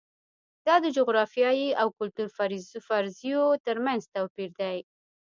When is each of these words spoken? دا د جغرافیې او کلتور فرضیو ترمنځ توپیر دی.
دا 0.65 0.75
د 0.83 0.85
جغرافیې 0.97 1.69
او 1.81 1.87
کلتور 1.97 2.27
فرضیو 2.87 3.43
ترمنځ 3.65 4.01
توپیر 4.15 4.49
دی. 4.61 4.77